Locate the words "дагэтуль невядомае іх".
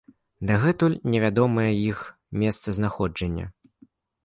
0.51-2.01